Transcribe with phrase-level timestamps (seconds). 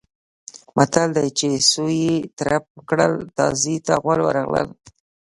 [0.75, 4.69] متل دی: چې سویې ترپ کړل تازي ته غول ورغلل.